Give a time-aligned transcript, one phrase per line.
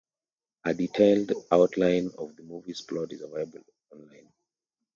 [0.65, 4.33] A detailed outline of the movie's plot is available online.